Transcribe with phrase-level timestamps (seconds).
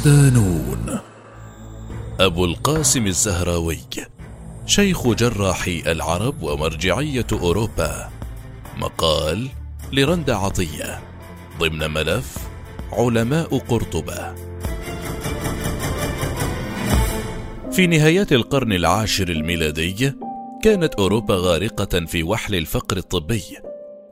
[0.00, 0.98] صدانون
[2.20, 3.78] أبو القاسم الزهراوي
[4.66, 8.08] شيخ جراحي العرب ومرجعية أوروبا.
[8.76, 9.48] مقال
[9.92, 11.00] لرند عطية
[11.58, 12.36] ضمن ملف
[12.92, 14.34] علماء قرطبة.
[17.72, 20.12] في نهايات القرن العاشر الميلادي
[20.62, 23.69] كانت أوروبا غارقة في وحل الفقر الطبي.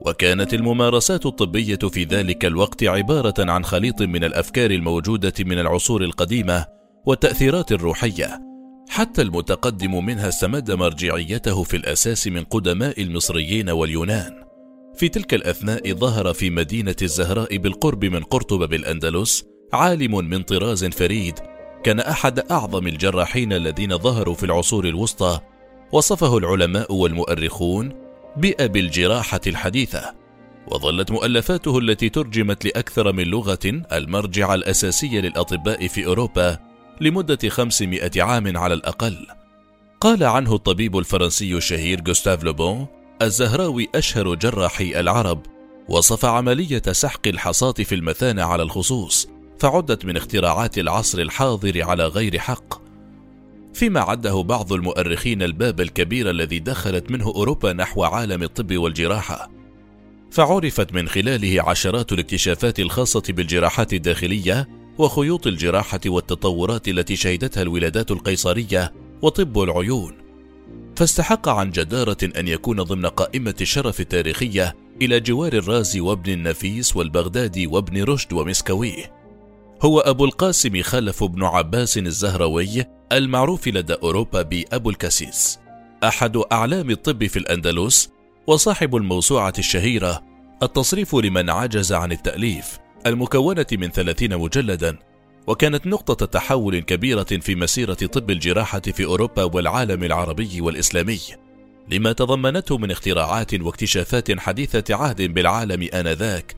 [0.09, 6.66] وكانت الممارسات الطبية في ذلك الوقت عبارة عن خليط من الأفكار الموجودة من العصور القديمة
[7.07, 8.41] والتأثيرات الروحية
[8.89, 14.33] حتى المتقدم منها استمد مرجعيته في الأساس من قدماء المصريين واليونان.
[14.97, 21.35] في تلك الأثناء ظهر في مدينة الزهراء بالقرب من قرطبة بالأندلس عالم من طراز فريد
[21.85, 25.41] كان أحد أعظم الجراحين الذين ظهروا في العصور الوسطى
[25.93, 27.93] وصفه العلماء والمؤرخون
[28.37, 30.15] بأبي الجراحة الحديثة
[30.66, 36.59] وظلت مؤلفاته التي ترجمت لأكثر من لغة المرجع الأساسي للأطباء في أوروبا
[37.01, 39.26] لمدة 500 عام على الأقل.
[40.01, 42.87] قال عنه الطبيب الفرنسي الشهير جوستاف لوبون
[43.23, 45.42] الزهراوي أشهر جراحي العرب
[45.88, 52.38] وصف عملية سحق الحصاة في المثانة على الخصوص فعدت من اختراعات العصر الحاضر على غير
[52.38, 52.88] حق.
[53.79, 59.51] فيما عده بعض المؤرخين الباب الكبير الذي دخلت منه أوروبا نحو عالم الطب والجراحة
[60.30, 68.93] فعرفت من خلاله عشرات الاكتشافات الخاصة بالجراحات الداخلية وخيوط الجراحة والتطورات التي شهدتها الولادات القيصرية
[69.22, 70.15] وطب العيون.
[70.97, 77.66] فاستحق عن جدارة أن يكون ضمن قائمة الشرف التاريخية إلى جوار الرازي وابن النفيس والبغدادي
[77.66, 79.28] وابن رشد ومسكويه.
[79.82, 85.58] هو أبو القاسم خلف بن عباس الزهروي المعروف لدى أوروبا بأبو الكسيس
[86.04, 88.10] أحد أعلام الطب في الأندلس
[88.47, 90.25] وصاحب الموسوعة الشهيرة
[90.62, 94.97] التصريف لمن عجز عن التأليف المكونة من ثلاثين مجلدا
[95.47, 101.20] وكانت نقطة تحول كبيرة في مسيرة طب الجراحة في أوروبا والعالم العربي والإسلامي
[101.91, 106.56] لما تضمنته من اختراعات واكتشافات حديثة عهد بالعالم آنذاك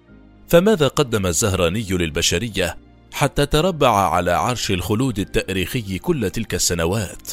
[0.48, 7.32] فماذا قدم الزهراني للبشرية؟ حتى تربع على عرش الخلود التاريخي كل تلك السنوات.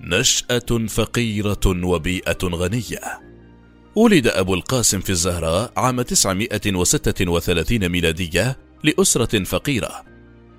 [0.00, 3.20] نشأة فقيرة وبيئة غنية.
[3.94, 10.04] ولد أبو القاسم في الزهراء عام 936 ميلادية لأسرة فقيرة.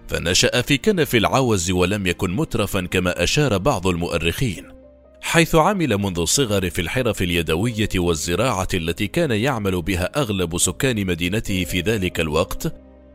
[0.07, 4.73] فنشأ في كنف العوز ولم يكن مترفا كما أشار بعض المؤرخين
[5.21, 11.63] حيث عمل منذ الصغر في الحرف اليدوية والزراعة التي كان يعمل بها أغلب سكان مدينته
[11.63, 12.73] في ذلك الوقت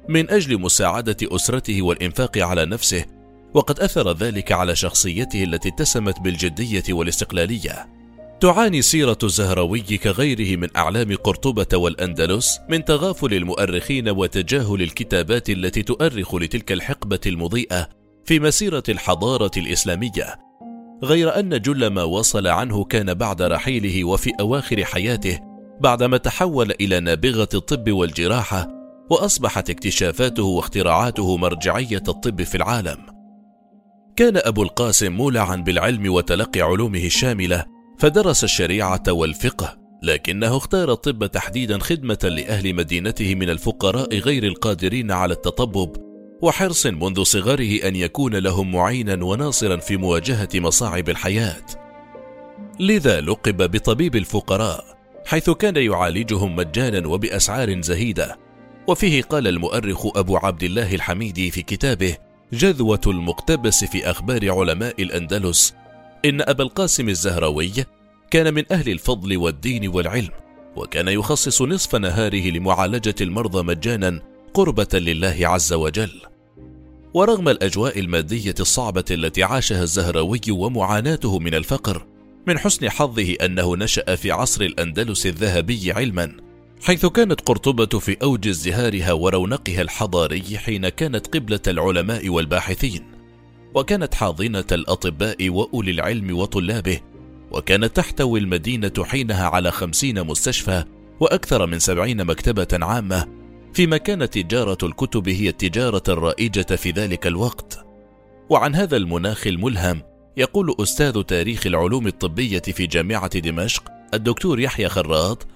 [0.08, 3.04] من أجل مساعدة أسرته والإنفاق على نفسه
[3.54, 7.88] وقد أثر ذلك على شخصيته التي اتسمت بالجدية والاستقلالية.
[8.40, 16.34] تعاني سيرة الزهراوي كغيره من أعلام قرطبة والأندلس من تغافل المؤرخين وتجاهل الكتابات التي تؤرخ
[16.34, 17.88] لتلك الحقبة المضيئة
[18.24, 20.38] في مسيرة الحضارة الإسلامية.
[21.04, 25.38] غير أن جل ما وصل عنه كان بعد رحيله وفي أواخر حياته
[25.80, 28.77] بعدما تحول إلى نابغة الطب والجراحة
[29.10, 32.98] وأصبحت اكتشافاته واختراعاته مرجعية الطب في العالم.
[34.16, 37.64] كان أبو القاسم مولعا بالعلم وتلقي علومه الشاملة
[37.98, 45.34] فدرس الشريعة والفقه لكنه اختار الطب تحديدا خدمة لأهل مدينته من الفقراء غير القادرين على
[45.34, 45.96] التطبب
[46.42, 51.66] وحرص منذ صغره أن يكون لهم معينا وناصرا في مواجهة مصاعب الحياة.
[52.80, 54.84] لذا لقب بطبيب الفقراء
[55.26, 58.47] حيث كان يعالجهم مجانا وبأسعار زهيدة.
[58.88, 62.16] وفيه قال المؤرخ أبو عبد الله الحميدي في كتابه
[62.52, 65.74] جذوة المقتبس في أخبار علماء الأندلس
[66.24, 67.72] إن أبا القاسم الزهراوي
[68.30, 70.30] كان من أهل الفضل والدين والعلم
[70.76, 74.22] وكان يخصص نصف نهاره لمعالجة المرضى مجانا
[74.54, 76.20] قربة لله عز وجل.
[77.14, 82.06] ورغم الأجواء المادية الصعبة التي عاشها الزهراوي ومعاناته من الفقر
[82.46, 86.47] من حسن حظه أنه نشأ في عصر الأندلس الذهبي علما.
[86.82, 93.04] حيث كانت قرطبة في أوج ازدهارها ورونقها الحضاري حين كانت قبلة العلماء والباحثين،
[93.74, 97.00] وكانت حاضنة الأطباء وأولي العلم وطلابه،
[97.50, 100.84] وكانت تحتوي المدينة حينها على خمسين مستشفى
[101.20, 103.28] وأكثر من سبعين مكتبة عامة،
[103.74, 107.86] فيما كانت تجارة الكتب هي التجارة الرائجة في ذلك الوقت.
[108.50, 110.02] وعن هذا المناخ الملهم
[110.36, 113.82] يقول أستاذ تاريخ العلوم الطبية في جامعة دمشق
[114.14, 115.46] الدكتور يحيى خراط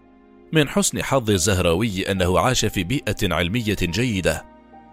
[0.52, 4.44] من حسن حظ الزهراوي أنه عاش في بيئة علمية جيدة.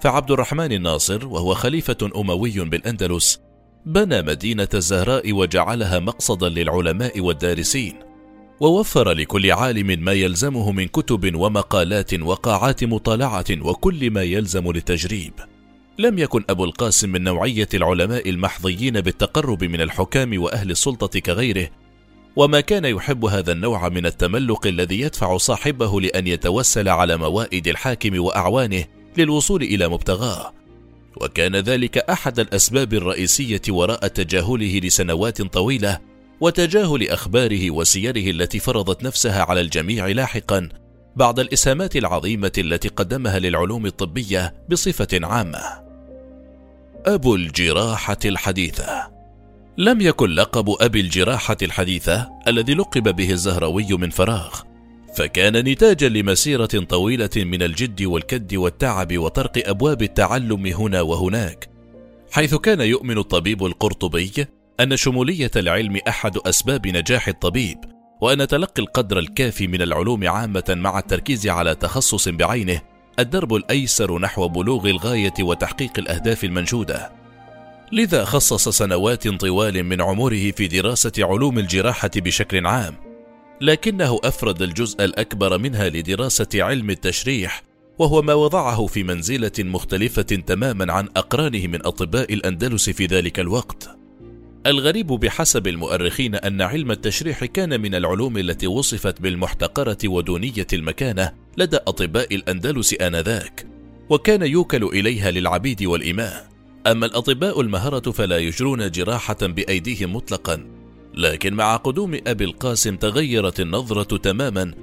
[0.01, 3.39] فعبد الرحمن الناصر وهو خليفة أموي بالأندلس
[3.85, 7.95] بنى مدينة الزهراء وجعلها مقصدا للعلماء والدارسين
[8.59, 15.33] ووفر لكل عالم ما يلزمه من كتب ومقالات وقاعات مطالعة وكل ما يلزم للتجريب.
[15.97, 21.69] لم يكن أبو القاسم من نوعية العلماء المحظيين بالتقرب من الحكام وأهل السلطة كغيره
[22.35, 28.19] وما كان يحب هذا النوع من التملق الذي يدفع صاحبه لأن يتوسل على موائد الحاكم
[28.19, 28.85] وأعوانه
[29.17, 30.53] للوصول إلى مبتغاه
[31.21, 35.99] وكان ذلك أحد الأسباب الرئيسية وراء تجاهله لسنوات طويلة
[36.41, 40.69] وتجاهل أخباره وسيره التي فرضت نفسها على الجميع لاحقا
[41.15, 45.61] بعد الإسهامات العظيمة التي قدمها للعلوم الطبية بصفة عامة.
[47.05, 49.18] أبو الجراحة الحديثة
[49.79, 54.61] لم يكن لقب أبي الجراحة الحديثة الذي لقب به الزهروي من فراغ،
[55.15, 61.69] فكان نتاجا لمسيرة طويلة من الجد والكد والتعب وطرق أبواب التعلم هنا وهناك،
[62.31, 64.31] حيث كان يؤمن الطبيب القرطبي
[64.79, 67.77] أن شمولية العلم أحد أسباب نجاح الطبيب،
[68.21, 72.81] وأن تلقي القدر الكافي من العلوم عامة مع التركيز على تخصص بعينه
[73.19, 77.18] الدرب الأيسر نحو بلوغ الغاية وتحقيق الأهداف المنشودة.
[77.91, 82.95] لذا خصص سنوات طوال من عمره في دراسة علوم الجراحة بشكل عام،
[83.61, 87.63] لكنه أفرد الجزء الأكبر منها لدراسة علم التشريح،
[87.99, 93.89] وهو ما وضعه في منزلة مختلفة تماما عن أقرانه من أطباء الأندلس في ذلك الوقت.
[94.65, 101.77] الغريب بحسب المؤرخين أن علم التشريح كان من العلوم التي وصفت بالمحتقرة ودونية المكانة لدى
[101.77, 103.67] أطباء الأندلس آنذاك،
[104.09, 106.49] وكان يوكل إليها للعبيد والإماء،
[106.91, 110.65] أما الأطباء المهرة فلا يجرون جراحة بأيديهم مطلقا،
[111.13, 114.73] لكن مع قدوم أبي القاسم تغيرت النظرة تماما،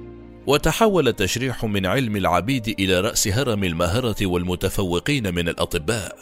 [0.47, 6.17] وتحول التشريح من علم العبيد إلى رأس هرم المهرة والمتفوقين من الأطباء.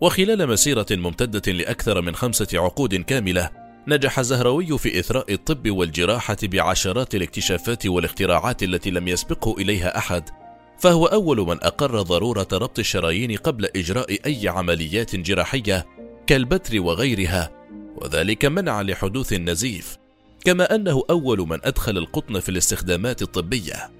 [0.00, 3.50] وخلال مسيرة ممتدة لأكثر من خمسة عقود كاملة
[3.88, 10.30] نجح الزهروي في إثراء الطب والجراحة بعشرات الاكتشافات والاختراعات التي لم يسبقه إليها أحد
[10.78, 15.86] فهو أول من أقر ضرورة ربط الشرايين قبل إجراء أي عمليات جراحية
[16.26, 17.50] كالبتر وغيرها
[17.96, 19.96] وذلك منع لحدوث النزيف
[20.44, 23.90] كما أنه أول من أدخل القطن في الاستخدامات الطبية.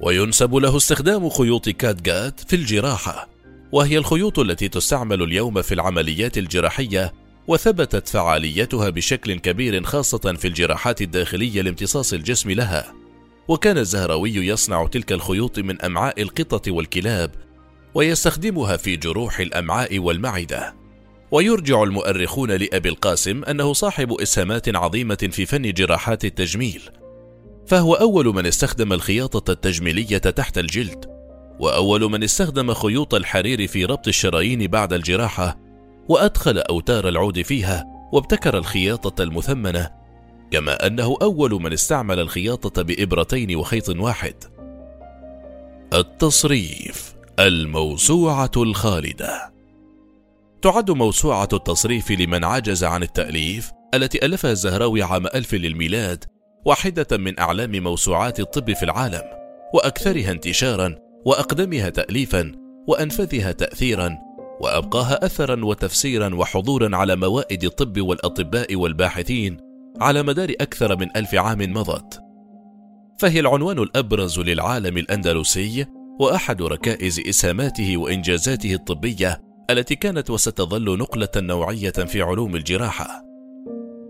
[0.00, 3.28] وينسب له استخدام خيوط كاتجات في الجراحة
[3.72, 7.12] وهي الخيوط التي تستعمل اليوم في العمليات الجراحية
[7.48, 13.01] وثبتت فعاليتها بشكل كبير خاصة في الجراحات الداخلية لامتصاص الجسم لها.
[13.48, 17.30] وكان الزهراوي يصنع تلك الخيوط من أمعاء القطط والكلاب
[17.94, 20.74] ويستخدمها في جروح الأمعاء والمعدة.
[21.30, 26.82] ويرجع المؤرخون لأبي القاسم أنه صاحب إسهامات عظيمة في فن جراحات التجميل.
[27.66, 31.12] فهو أول من استخدم الخياطة التجميلية تحت الجلد
[31.60, 35.58] وأول من استخدم خيوط الحرير في ربط الشرايين بعد الجراحة
[36.08, 39.90] وأدخل أوتار العود فيها وابتكر الخياطة المثمنة
[40.52, 44.34] كما أنه أول من استعمل الخياطة بإبرتين وخيط واحد.
[45.94, 49.52] التصريف الموسوعة الخالدة.
[50.62, 56.24] تعد موسوعة التصريف لمن عجز عن التأليف التي ألفها الزهراوي عام ألف للميلاد
[56.64, 59.22] واحدة من أعلام موسوعات الطب في العالم
[59.74, 62.52] وأكثرها انتشارا وأقدمها تاليفا
[62.88, 64.18] وأنفذها تاثيرا
[64.60, 71.72] وأبقاها اثرا وتفسيرا وحضورا على موائد الطب والأطباء والباحثين على مدار أكثر من ألف عام
[71.72, 72.20] مضت.
[73.18, 75.86] فهي العنوان الأبرز للعالم الأندلسي
[76.20, 83.24] وأحد ركائز إسهاماته وإنجازاته الطبية التي كانت وستظل نقلة نوعية في علوم الجراحة.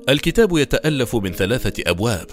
[0.08, 2.26] الكتاب يتألف من ثلاثة أبواب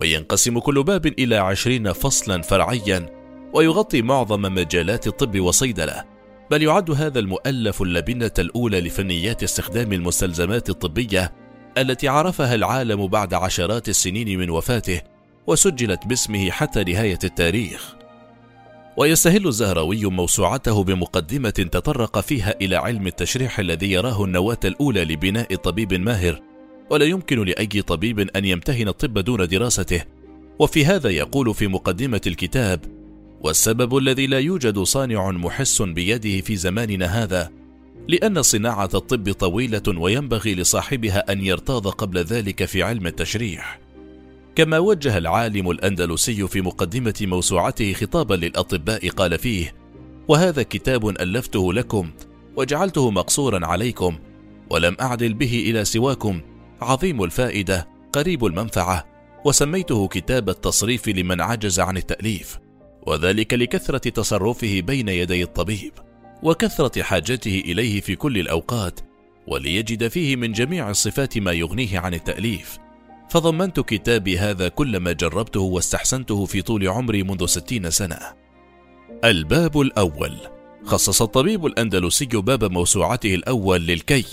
[0.00, 3.06] وينقسم كل باب إلى عشرين فصلا فرعيا
[3.54, 6.04] ويغطي معظم مجالات الطب والصيدلة
[6.50, 11.32] بل يعد هذا المؤلف اللبنة الأولى لفنيات استخدام المستلزمات الطبية
[11.78, 15.00] التي عرفها العالم بعد عشرات السنين من وفاته
[15.46, 17.94] وسجلت باسمه حتى نهاية التاريخ.
[18.96, 25.94] ويستهل الزهراوي موسوعته بمقدمة تطرق فيها إلى علم التشريح الذي يراه النواة الأولى لبناء طبيب
[25.94, 26.42] ماهر
[26.90, 30.02] ولا يمكن لأي طبيب أن يمتهن الطب دون دراسته.
[30.58, 32.80] وفي هذا يقول في مقدمة الكتاب
[33.40, 37.50] والسبب الذي لا يوجد صانع محس بيده في زماننا هذا
[38.08, 43.80] لأن صناعة الطب طويلة وينبغي لصاحبها أن يرتاض قبل ذلك في علم التشريح.
[44.56, 49.74] كما وجه العالم الأندلسي في مقدمة موسوعته خطابا للأطباء قال فيه
[50.28, 52.10] وهذا كتاب ألفته لكم
[52.56, 54.18] وجعلته مقصورا عليكم
[54.70, 56.40] ولم أعدل به إلى سواكم.
[56.80, 59.04] عظيم الفائدة قريب المنفعة
[59.44, 62.58] وسميته كتاب التصريف لمن عجز عن التأليف
[63.06, 65.92] وذلك لكثرة تصرفه بين يدي الطبيب.
[66.42, 69.00] وكثرة حاجته إليه في كل الأوقات
[69.46, 72.78] وليجد فيه من جميع الصفات ما يغنيه عن التأليف.
[73.30, 78.18] فضمنت كتابي هذا كل ما جربته واستحسنته في طول عمري منذ ستين سنة.
[79.24, 80.36] الباب الأول.
[80.84, 84.24] خصص الطبيب الأندلسي باب موسوعته الأول للكي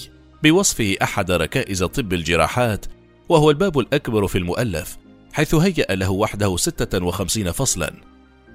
[0.43, 2.85] بوصفه أحد ركائز طب الجراحات
[3.29, 4.97] وهو الباب الأكبر في المؤلف
[5.33, 7.93] حيث هيأ له وحده 56 فصلا.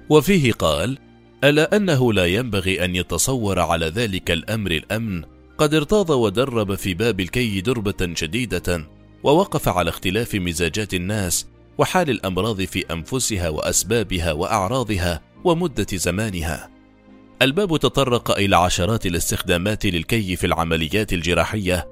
[0.09, 0.97] وفيه قال
[1.43, 5.23] ألا أنه لا ينبغي أن يتصور على ذلك الأمر الأمن؟
[5.57, 8.87] قد ارتاض ودرب في باب الكي دربة شديدة
[9.23, 16.69] ووقف على اختلاف مزاجات الناس وحال الأمراض في أنفسها وأسبابها وأعراضها ومدة زمانها.
[17.41, 21.87] الباب تطرق إلى عشرات الاستخدامات للكي في العمليات الجراحية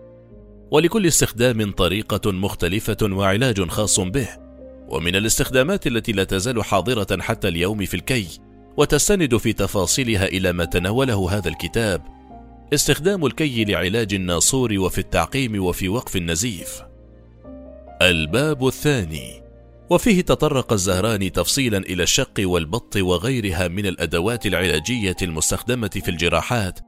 [0.71, 4.27] ولكل استخدام طريقة مختلفة وعلاج خاص به.
[4.89, 8.27] ومن الاستخدامات التي لا تزال حاضرة حتى اليوم في الكي
[8.77, 12.01] وتستند في تفاصيلها إلى ما تناوله هذا الكتاب
[12.73, 16.81] استخدام الكي لعلاج الناصور وفي التعقيم وفي وقف النزيف.
[18.01, 19.43] الباب الثاني.
[19.89, 26.79] وفيه تطرق الزهراني تفصيلا إلى الشق والبط وغيرها من الأدوات العلاجية المستخدمة في الجراحات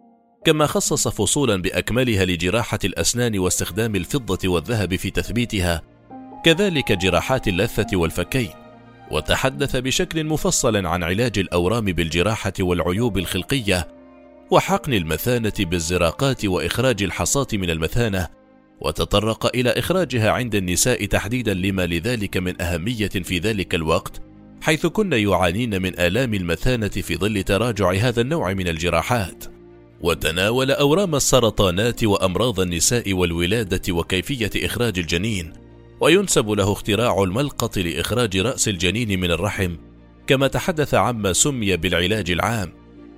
[0.45, 5.81] كما خصص فصولا بأكملها لجراحة الأسنان واستخدام الفضة والذهب في تثبيتها
[6.45, 8.58] كذلك جراحات اللثة والفكين.
[9.11, 13.87] وتحدث بشكل مفصل عن علاج الأورام بالجراحة والعيوب الخلقية
[14.51, 18.27] وحقن المثانة بالزراقات وإخراج الحصاة من المثانة
[18.81, 24.21] وتطرق إلى إخراجها عند النساء تحديدا لما لذلك من أهمية في ذلك الوقت
[24.61, 29.43] حيث كن يعانين من آلام المثانة في ظل تراجع هذا النوع من الجراحات.
[30.01, 35.53] وتناول أورام السرطانات وأمراض النساء والولادة وكيفية إخراج الجنين.
[36.01, 39.75] وينسب له اختراع الملقط لإخراج رأس الجنين من الرحم
[40.27, 42.73] كما تحدث عما سمي بالعلاج العام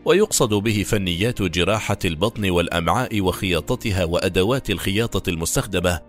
[0.06, 6.00] ويقصد به فنيات جراحة البطن والأمعاء وخياطتها وأدوات الخياطة المستخدمة.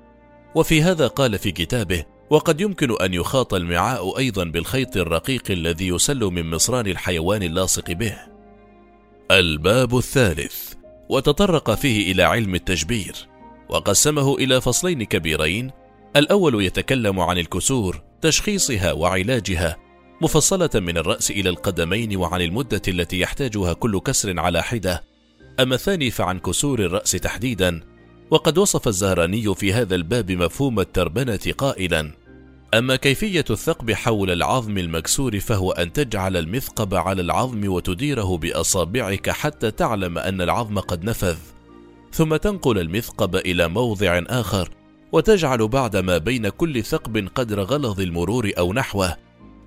[0.55, 6.21] وفي هذا قال في كتابه وقد يمكن أن يخاط المعاء أيضا بالخيط الرقيق الذي يسل
[6.21, 8.17] من مصران الحيوان اللاصق به.
[9.31, 10.73] الباب الثالث.
[11.09, 13.15] وتطرق فيه إلى علم التجبير
[13.69, 15.71] وقسمه إلى فصلين كبيرين
[16.17, 19.77] الأول يتكلم عن الكسور تشخيصها وعلاجها
[20.21, 25.05] مفصلة من الرأس إلى القدمين وعن المدة التي يحتاجها كل كسر على حدة.
[25.61, 27.81] أما الثاني فعن كسور الرأس تحديدا
[28.31, 32.13] وقد وصف الزهراني في هذا الباب مفهوم التربنة قائلا.
[32.75, 39.71] أما كيفية الثقب حول العظم المكسور فهو أن تجعل المثقب على العظم وتديره بأصابعك حتى
[39.71, 41.37] تعلم أن العظم قد نفذ.
[42.13, 44.82] ثم تنقل المثقب إلى موضع آخر.
[45.13, 49.17] وتجعل بعد ما بين كل ثقب قدر غلظ المرور أو نحوه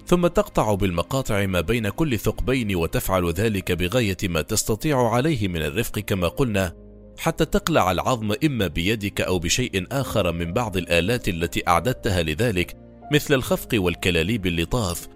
[0.06, 6.00] ثم تقطع بالمقاطع ما بين كل ثقبين وتفعل ذلك بغاية ما تستطيع عليه من الرفق
[6.00, 6.74] كما قلنا
[7.18, 12.78] حتى تقلع العظم إما بيدك أو بشيء آخر من بعض الآلات التي أعددتها لذلك
[13.14, 15.08] مثل الخفق والكلاليب اللطاف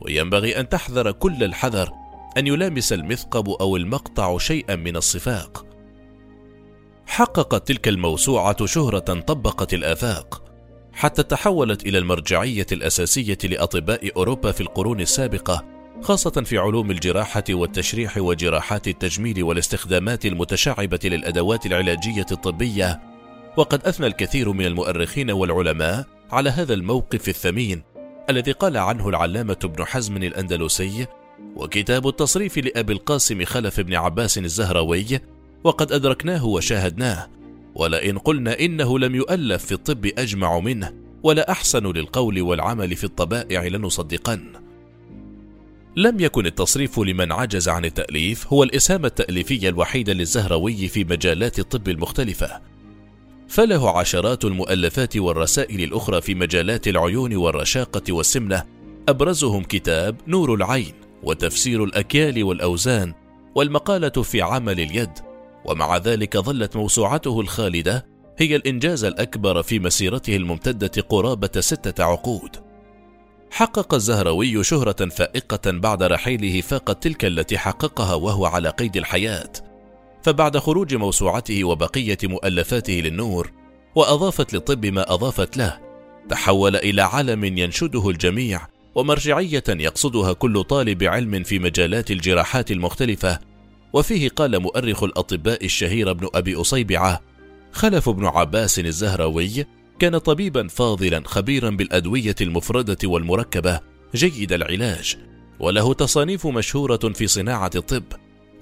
[0.00, 1.92] وينبغي أن تحذر كل الحذر
[2.38, 5.73] أن يلامس المثقب أو المقطع شيئا من الصفاق.
[7.06, 10.42] حققت تلك الموسوعة شهرة طبقت الآفاق
[10.92, 15.64] حتى تحولت إلى المرجعية الأساسية لأطباء أوروبا في القرون السابقة
[16.02, 23.00] خاصة في علوم الجراحة والتشريح وجراحات التجميل والاستخدامات المتشعبة للأدوات العلاجية الطبية.
[23.56, 27.82] وقد أثنى الكثير من المؤرخين والعلماء على هذا الموقف الثمين
[28.30, 31.06] الذي قال عنه العلامة ابن حزم الأندلسي
[31.56, 35.20] وكتاب التصريف لأبي القاسم خلف بن عباس الزهروي
[35.64, 37.28] وقد أدركناه وشاهدناه
[37.74, 43.66] ولئن قلنا إنه لم يؤلف في الطب أجمع منه ولا أحسن للقول والعمل في الطبائع
[43.66, 44.52] لنصدقن.
[45.96, 51.88] لم يكن التصريف لمن عجز عن التأليف هو الإسهام التأليفي الوحيد للزهروي في مجالات الطب
[51.88, 52.60] المختلفة.
[53.48, 58.64] فله عشرات المؤلفات والرسائل الأخرى في مجالات العيون والرشاقة والسمنة
[59.08, 60.92] أبرزهم كتاب نور العين
[61.22, 63.14] وتفسير الأكيال والأوزان
[63.54, 65.10] والمقالة في عمل اليد
[65.64, 68.06] ومع ذلك ظلت موسوعته الخالدة
[68.38, 72.56] هي الإنجاز الأكبر في مسيرته الممتدة قرابة ستة عقود.
[73.50, 79.50] حقق الزهروي شهرة فائقة بعد رحيله فاقت تلك التي حققها وهو على قيد الحياة.
[80.22, 83.52] فبعد خروج موسوعته وبقية مؤلفاته للنور،
[83.94, 85.78] وأضافت للطب ما أضافت له،
[86.28, 93.38] تحول إلى علم ينشده الجميع ومرجعية يقصدها كل طالب علم في مجالات الجراحات المختلفة
[93.94, 97.20] وفيه قال مؤرخ الأطباء الشهير ابن أبي أصيبعة
[97.72, 99.66] خلف بن عباس الزهراوي
[99.98, 103.80] كان طبيبا فاضلا خبيرا بالأدوية المفردة والمركبة
[104.14, 105.16] جيد العلاج
[105.60, 108.04] وله تصانيف مشهورة في صناعة الطب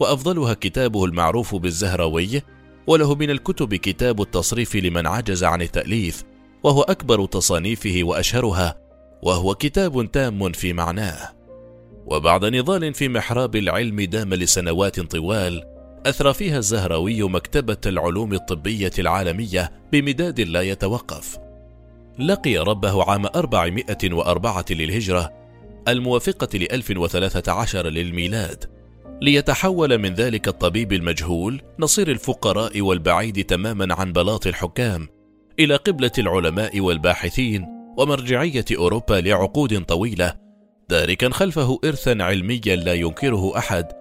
[0.00, 2.42] وأفضلها كتابه المعروف بالزهراوي
[2.86, 6.24] وله من الكتب كتاب التصريف لمن عجز عن التأليف
[6.62, 8.78] وهو أكبر تصانيفه وأشهرها
[9.22, 11.41] وهو كتاب تام في معناه.
[12.06, 15.64] وبعد نضال في محراب العلم دام لسنوات طوال
[16.06, 21.38] أثرى فيها الزهراوي مكتبة العلوم الطبية العالمية بمداد لا يتوقف.
[22.18, 25.32] لقي ربه عام 404 للهجرة
[25.88, 28.64] الموافقة ل 1013 للميلاد.
[29.22, 35.08] ليتحول من ذلك الطبيب المجهول نصير الفقراء والبعيد تماما عن بلاط الحكام
[35.58, 37.66] إلى قبلة العلماء والباحثين
[37.98, 40.34] ومرجعية أوروبا لعقود طويلة
[40.88, 43.92] تاركا خلفه إرثا علميا لا ينكره أحد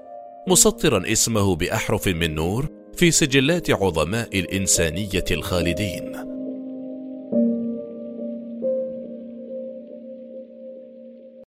[0.48, 6.31] مسطرا اسمه بأحرف من نور في سجلات عظماء الإنسانية الخالدين.